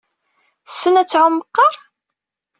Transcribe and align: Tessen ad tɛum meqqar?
Tessen 0.65 0.95
ad 1.01 1.07
tɛum 1.09 1.33
meqqar? 1.37 1.75